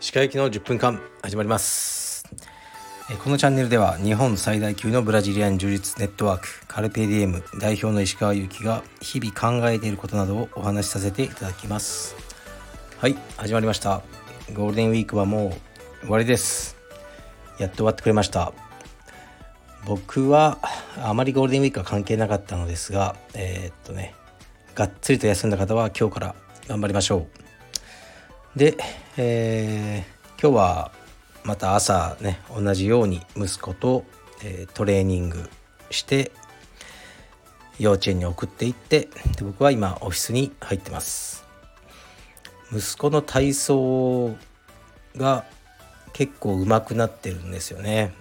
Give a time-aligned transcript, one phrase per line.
[0.00, 2.24] 歯科行きの10分間始まります。
[3.22, 12.16] このチャンネルでは日本最大級のブラジリアン柔術ネットワークカルペディエム代表の石川祐希が日々考えていることなどをお話しさせていただきます。
[12.98, 14.02] はい始まりました。
[14.52, 15.54] ゴールデンウィークはも
[16.02, 16.76] う終わりです。
[17.60, 18.52] やっと終わってくれました。
[19.84, 20.58] 僕は
[20.98, 24.14] あまりゴールデンウィークは関係なかったのですがえー、っとね
[24.74, 26.34] がっつりと休んだ方は今日から
[26.68, 27.26] 頑張りましょ
[28.56, 28.58] う。
[28.58, 28.76] で、
[29.16, 30.92] えー、今日は
[31.44, 34.04] また朝ね同じように息子と、
[34.44, 35.48] えー、トレーニング
[35.90, 36.32] して
[37.78, 41.44] 幼稚園に送っていってで僕は今オフィスに入ってます。
[42.72, 44.34] 息子の体操
[45.16, 45.44] が
[46.12, 48.14] 結構上手くなってるんですよね。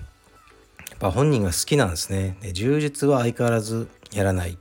[1.02, 2.38] ぱ本人が好きなんですね。
[2.42, 4.60] で柔術は相変わらずやらない。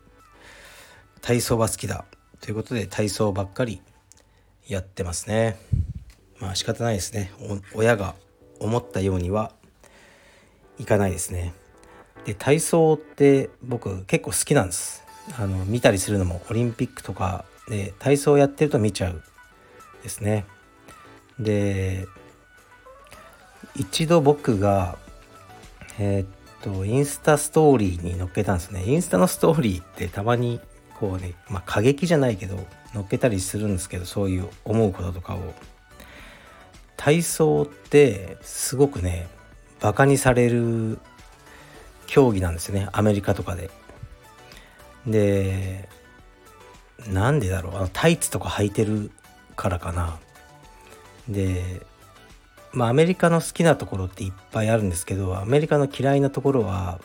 [1.20, 2.06] 体操は好きだ。
[2.40, 3.82] ということで体操ばっかり
[4.66, 5.58] やってますね。
[6.38, 7.30] まあ仕方ないですね。
[7.74, 8.14] 親が
[8.58, 9.52] 思ったようには
[10.78, 11.52] いかないですね。
[12.24, 15.04] で体操って僕結構好きなんです。
[15.38, 19.22] あの見たりするのもオリンピックとかで体操やってると見ちゃう
[20.02, 20.46] ですね。
[21.38, 22.06] で
[23.76, 24.96] 一度僕が
[26.02, 26.26] えー、っ
[26.62, 30.58] とインスタストーリーに載っけたんですねインスタのストーリーってたまに
[30.98, 32.56] こうねまあ過激じゃないけど
[32.94, 35.54] 載っけたりするんですけどそういう思うこととかを
[36.96, 39.28] 体操ってすごくね
[39.80, 40.98] バカにされる
[42.06, 43.70] 競技なんですよねアメリカとかで。
[45.06, 45.88] で
[47.08, 49.10] なんでだろうあのタイツとか履いてる
[49.54, 50.18] からかな。
[51.28, 51.86] で
[52.72, 57.00] まあアメリカの好きなところっていっぱいあるんですけどアメリカの嫌いなところは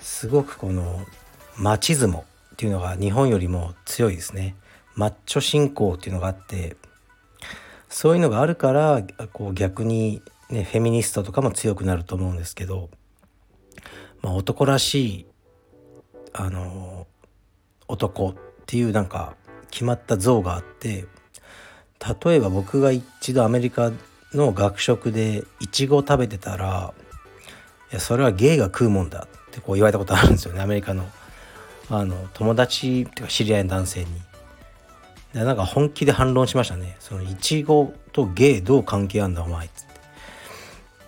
[0.00, 1.04] すごくこの
[1.56, 4.54] マチズモっていうのが日本よりも強いですね。
[4.94, 6.76] マッチョ信仰っていうのがあって
[7.88, 12.88] そういうのがあるからこう逆に、ね、フェミニストとかも強くなると思うんですけど、
[14.22, 15.26] まあ、男らしい
[16.32, 17.06] あの
[17.88, 18.34] 男っ
[18.66, 19.36] ていうなんか
[19.70, 21.06] 決まった像があって
[22.24, 23.92] 例えば僕が一度アメリカ
[24.34, 26.92] の学食でイチゴ食べてたら
[27.92, 31.08] いやそれはゲイが食うもんだってこう言われたことあるんですよねアメリカの
[31.88, 34.06] あの友達っていうか知り合いの男性に。
[35.32, 36.96] でなんか本気で反論しましたね。
[36.98, 39.86] そのイチゴとゲイどう関係あんだお前っつっ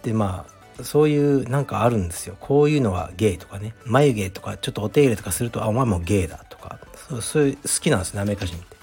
[0.02, 0.10] て。
[0.10, 0.46] でま
[0.78, 2.36] あそういうなんかあるんですよ。
[2.38, 8.76] こういうのはゲイとかね眉毛とかちょっとお手入れとかするとあお前もゲイだとかそうそういう好きなんですねアメリカ人って。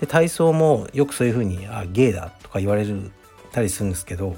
[0.00, 3.10] で体操もよくそういうふうにあゲイだとか言われる
[3.52, 4.36] たりするんですけど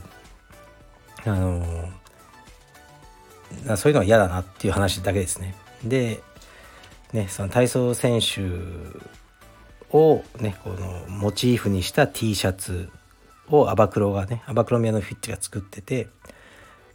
[1.25, 1.89] あの
[3.77, 5.55] そういうのは嫌だなっていう話だけですね。
[5.85, 6.21] で
[7.15, 8.43] ね、その体操選手
[9.97, 12.91] を、ね、このモチーフにした T シャツ
[13.49, 16.09] をアバクロがねアバクロミアのフィッチが作ってて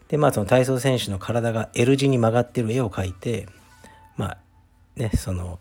[0.10, 3.48] でまあその体操選手の体が L 字に曲がってる絵を描いて
[4.18, 4.38] まあ
[4.98, 5.60] ねその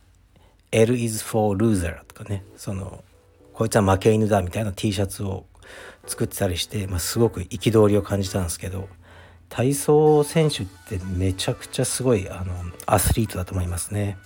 [0.73, 3.05] L is for loser とかねその
[3.53, 5.45] こいつは負け犬だみたいな T シャツを
[6.07, 8.89] 作ってたりして、まあ、すごく憤りを感じたんですけど
[9.49, 12.55] 体操選手ってめちゃくちゃすごいあの
[12.87, 14.19] アスリートだと思いますね。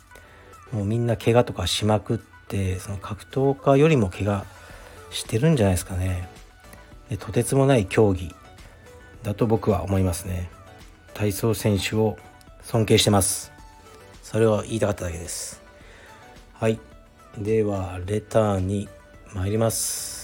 [0.73, 4.45] もうみんな怪我とかしまくってその格闘家よりも怪我
[5.11, 6.29] してるんじゃないですかね。
[7.09, 8.35] でとてつもない競技
[9.23, 10.51] だと僕は思いますね。
[11.15, 12.17] 体操選手を
[12.63, 13.53] 尊敬してます。
[14.23, 15.63] それを言いたかっただけです。
[16.55, 16.81] はい。
[17.39, 18.89] ではレターに
[19.35, 20.22] 参ります。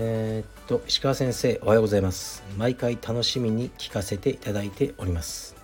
[0.00, 2.44] えー、っと石川先生おはようございます。
[2.56, 5.56] 毎回楽しみに聞かせていただいております。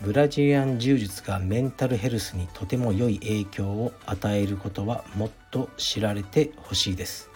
[0.00, 7.28] ブラジリアン柔術がメンタルヘルスにとても良い影響を与えることはもっと知られてほしいです。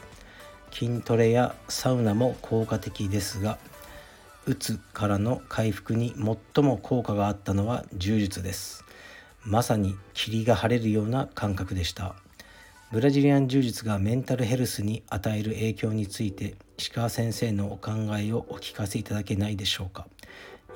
[0.72, 3.58] 筋トレやサウナも効果的ですが
[4.46, 8.86] うつからの回復に最も効果があったのは柔術です。
[9.44, 12.14] まさに霧が晴れるような感覚でした。
[12.90, 20.06] ブラジリアン柔術がメンタルヘルスに与える影響について石川先生のお考えをお聞かせいただけないでしょうか。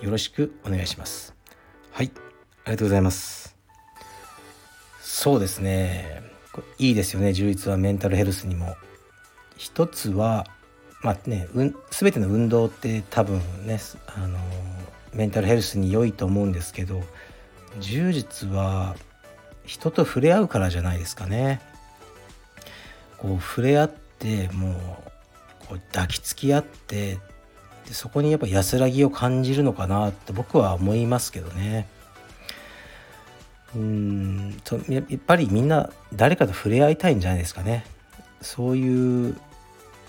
[0.02, 1.34] よろしくお願いします。
[1.90, 2.12] はい。
[2.64, 3.56] ありがとうございます。
[5.00, 6.22] そうですね。
[6.78, 7.32] いいですよね。
[7.32, 8.76] 充実はメンタルヘルスにも。
[9.56, 10.46] 一つは
[11.02, 14.38] まあね、うん、全ての運動って多分ねあの
[15.14, 17.02] メンタルヘルスに良いと思うんですけど
[17.80, 18.96] 柔術は
[19.64, 21.60] 人と触れ合うからじゃないですかね
[23.22, 24.74] こう触れ合ってもう
[25.68, 27.18] こう抱きつき合って
[27.86, 31.88] でそこにやっぱ安らぎを感じるのかなって僕は思いますけどね。
[33.74, 37.84] うんとやっぱりみんな誰かと触れ合いたいんじゃないですかね。
[38.40, 39.36] そういう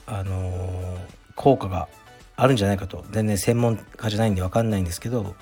[0.06, 0.98] あのー、
[1.36, 1.88] 効果が
[2.36, 3.06] あるんじゃないかと。
[3.12, 5.36] 全然専門家じゃないんで分かんないんですけど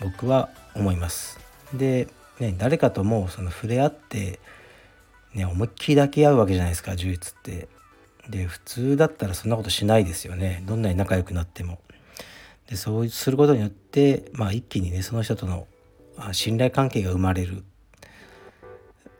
[0.00, 1.40] 僕は思います。
[1.72, 2.08] で、
[2.38, 4.38] ね、誰かともその触れ合って
[5.36, 7.68] ね思いっきり抱き合うわけじゃないですか充実って。
[8.28, 10.62] で普通だったらそんなことしないですよね。
[10.66, 11.78] どんなに仲良くなっても。
[12.68, 15.68] でそうすることによってまあ一気にねその人との
[16.32, 17.62] 信頼関係が生まれる。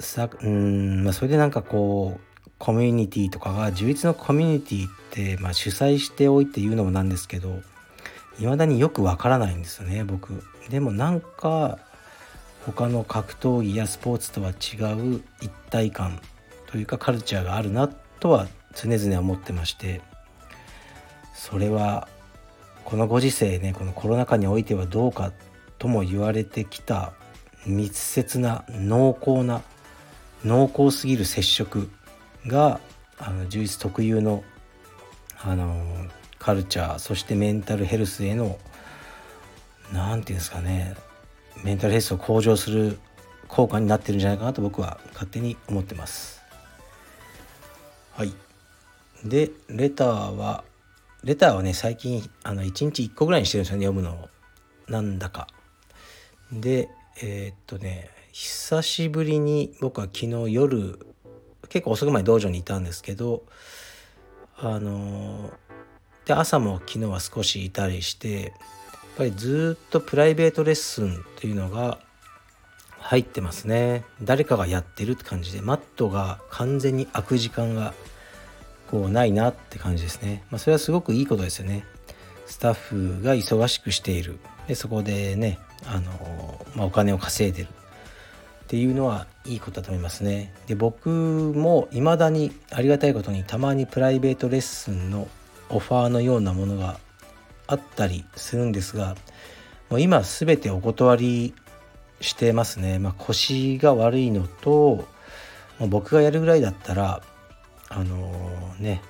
[0.01, 7.61] さうん、まあ、それでなんかこうコミュニティとかが充実のコミュニティって、まあ、主催しておいて言うのもなんですけど
[8.37, 10.43] 未だによくわからないんですよね僕。
[10.69, 11.79] でもなんか
[12.67, 16.21] 他の格闘技やスポーツとは違う一体感
[16.67, 20.03] というかカルチャーがあるなとは常々思ってまして
[21.33, 22.09] それは
[22.85, 25.33] このご時世ねこのコロナ禍においてはどうか
[25.79, 27.13] とも言われてきた
[27.67, 29.63] 密接な濃厚な
[30.45, 31.89] 濃厚すぎる接触
[32.49, 32.81] が
[33.19, 34.43] あの充実特有の
[35.39, 35.85] あの
[36.39, 38.59] カルチャーそしてメンタルヘルスへの
[39.93, 40.97] 何て言うんですかね
[41.65, 42.99] メンタルヘルスを向上する
[43.49, 46.43] 効果になってるんじゃないかなと僕は勝手に思ってます。
[48.13, 48.33] はい
[49.25, 50.65] でレターは
[51.25, 54.29] レターはね最近あの1日1個ぐらいにしてるんですよね読むのを
[54.89, 55.49] なんだか。
[56.53, 56.89] で
[57.21, 60.99] えー、っとね久しぶりに僕は昨日夜
[61.69, 63.43] 結構遅くまで道場にいたんですけど
[64.59, 65.51] あの
[66.27, 68.53] で朝も昨日は少しいたりして
[69.17, 71.99] ぱりずっとプライベートレッスンっていうのが
[72.99, 74.05] 入ってますね。
[74.23, 77.95] 誰かがやってるって感じでマットが完全に開く時間が
[78.91, 81.85] こうないなって感じですね、まあ、それはすごくいいことですよね。
[82.47, 84.39] スタッフが忙しくしている。
[84.69, 90.53] でそこでねあの、まあ、お金を稼いでるっていうのはいいことだと思いますね。
[90.67, 95.29] で僕も未だにありがたいことにたまにプライベートレッスンの
[95.69, 96.99] オファーのようなものが
[97.67, 99.17] あったりするんですが
[99.91, 101.55] もう今全てお断り
[102.21, 102.99] してますね。
[102.99, 105.07] まあ、腰が悪いのと
[105.89, 107.23] 僕がやるぐらいだったら
[107.89, 109.03] あのー、ね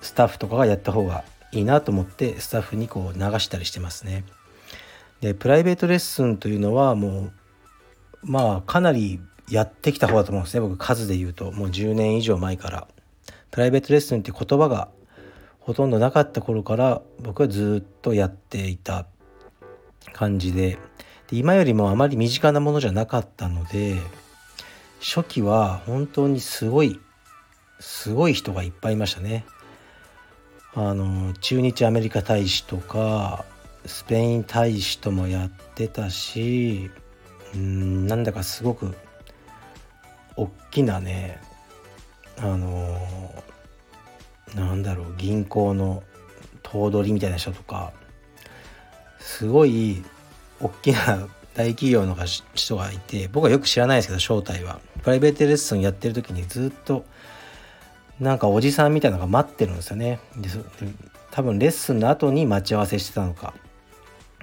[0.00, 4.24] スタッフとかがやった方がいいなと思ってスタッフにこう流したりしてますね。
[5.20, 7.32] でプライベートレッスンというのはもう
[8.22, 12.88] まあかなりやってきた方だと思うんですね僕数で言うともう10年以上前から
[13.50, 14.88] プライベートレッスンって言葉が
[15.64, 19.06] ほとんどなかった頃から僕はずっとやっていた
[20.12, 20.78] 感じで
[21.28, 23.96] で今よりもあまり身近なものじゃなかったので
[25.00, 27.00] 初期は本当にすごい
[27.80, 29.44] すごい人がいっぱいいましたね。
[30.74, 33.44] あの中日アメリカ大使とか
[33.86, 36.90] スペイン大使ともやってたし
[37.54, 38.94] うんなんだかすごく
[40.36, 41.40] 大きなね
[42.38, 42.98] あの、
[44.54, 46.02] なんだろう銀行の
[46.62, 47.92] 頭取みたいな人とか
[49.18, 50.02] すごい
[50.60, 52.16] 大きな大企業の
[52.54, 54.80] 人がいて僕はよく知らないですけど正体は。
[55.02, 57.04] プライベートレッスンやってる時にずっと
[58.18, 60.18] なんかおじさんみたいなのが待ってるんですよね。
[60.36, 60.48] で
[61.30, 63.54] 多分レッスンの後に待ち合わせしてたのか。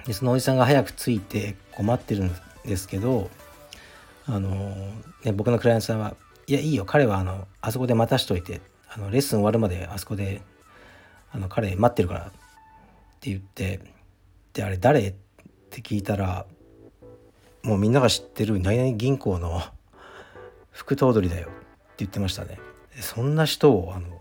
[0.06, 2.32] でそのおじさんが早く着いてこう待ってるん
[2.64, 3.30] ですけど
[4.26, 4.74] あの、
[5.24, 6.16] ね、僕のクライアントさんは
[6.46, 8.60] 「いやいいよ彼はあのあそこで待たしといて
[8.94, 10.42] あのレッスン終わるまであそこで
[11.32, 12.30] あの彼待ってるから」っ
[13.20, 13.80] て言って
[14.52, 15.00] であれ誰？
[15.08, 15.14] っ
[15.70, 16.44] て聞いたら
[17.62, 19.62] もうみんなが知ってる何々銀行の
[20.70, 21.54] 副頭取だよって
[21.98, 22.58] 言ってましたね。
[23.00, 24.20] そんな人をあの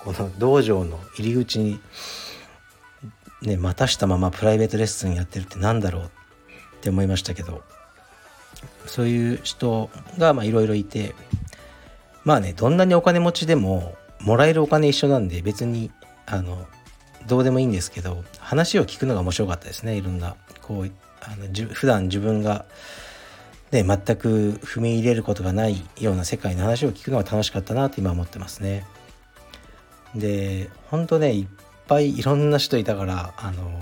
[0.00, 1.80] この道場の入り口に
[3.42, 6.08] ね待たしたままプライベートレッスンやってるって何だろうっ
[6.80, 7.62] て思いましたけど
[8.86, 11.14] そういう人がいろいろいて
[12.24, 15.90] まあねどんなにお金持ちでももらえるお金一緒なんで別に
[16.26, 16.66] あの
[17.26, 22.66] どうでもいいんですけど話を聞くのが面白かったですねいろんなこうあのじ普段自分が
[23.70, 28.86] ね、全く踏み入れることがないような世界の話を聞くのが楽しかったなと今思ってますね。
[30.14, 31.46] で本当ねいっ
[31.86, 33.78] ぱいいろんな人いたからあの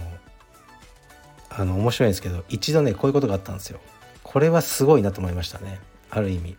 [1.51, 3.79] あの面白いんですけど一度ねこういうことがあったんですよ。
[4.25, 5.79] これはすごいなと思いましたね
[6.11, 6.57] ある意味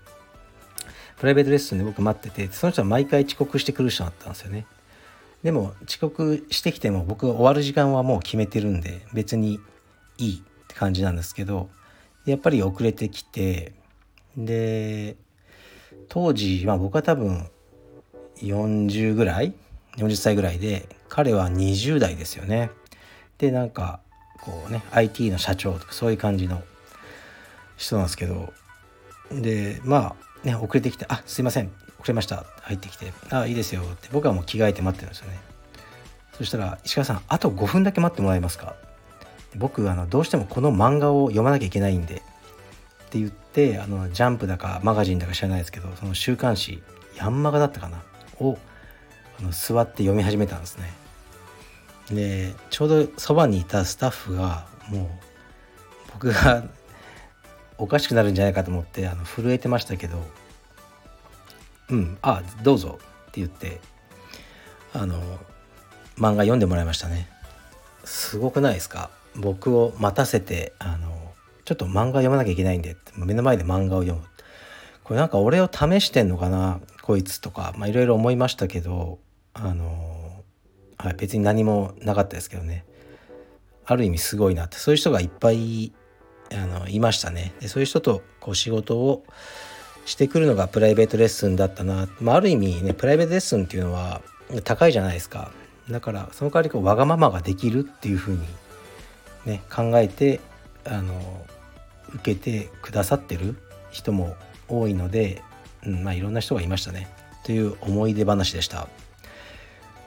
[1.18, 4.66] プライベートレッスンで僕待っててその人は毎回遅刻してくる人だったんですよね。
[5.44, 9.60] でも遅刻してきても僕が終わる時間はもう決めてるんで別に
[10.18, 11.70] いいって感じなんですけど
[12.26, 13.74] やっぱり遅れてきて
[14.36, 15.16] で
[16.10, 17.48] 当時、まあ、僕は多分
[18.38, 19.54] 40ぐらい
[19.98, 22.70] 40歳ぐらいで彼は20代ですよね。
[23.38, 24.02] でなんか
[24.42, 26.62] こうね IT の社長とかそういう感じの
[27.78, 28.54] 人なんですけど
[29.32, 35.40] でまあね遅れてきて「あすいません遅れました」入ってきて「あいいですよ」って僕はもう着替えて待ってるんですよね。
[36.38, 38.76] そしたら「石川さんあと5分だけ待ってもらえますか?」
[39.56, 42.18] 僕あのどうしてもこの漫画を読まなきゃいけないんでっ
[43.10, 46.84] て言ってあのジャンプだかマガジンだか知らないですけどその週刊誌
[47.16, 48.04] ヤンマガだったかな？
[48.40, 48.58] を
[49.40, 50.94] あの座って読み始めたんですね。
[52.12, 55.08] でちょうどそばにいたスタッフがもう
[56.14, 56.64] 僕が
[57.78, 60.18] おかしくなるんじゃないかと思ってあの震えてましたけど
[61.90, 63.80] 「うんあどうぞ」って言って
[64.94, 65.22] あの
[66.18, 67.30] 漫画読んでもらいましたね。
[68.04, 69.10] すごくないですか？
[69.36, 71.34] 僕を待たせてあの
[71.66, 74.26] ちょっと漫画読まなきゃいけないんで目の前で漫画を読む。
[75.04, 76.80] これなんか俺を試してんのかな？
[77.04, 79.20] こいつとかいろいろ思いましたけど
[79.54, 80.44] あの、
[80.98, 82.86] はい、別に何もなかったですけどね。
[83.86, 84.78] ある意味すごいなって。
[84.78, 85.94] そういう人がいっぱい
[86.54, 87.54] あのいましたね。
[87.60, 89.26] でそういう人とこう仕事を
[90.06, 94.22] してくるのがプライベートレッスンだったな、まあ、ある意味ねプライベートレッスンっていうのは
[94.64, 95.52] 高いじゃないですか。
[95.90, 98.42] だからその代わりこうわがままができるっていうふうに
[99.46, 100.40] ね考えて
[100.86, 101.46] あの
[102.16, 103.56] 受けてくださってる
[103.92, 104.36] 人も
[104.68, 105.42] 多いので、
[105.86, 107.10] うん、まあいろんな人がいましたね。
[107.44, 108.88] という思い出話でした。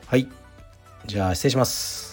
[0.07, 0.29] はい。
[1.07, 2.10] じゃあ失礼します。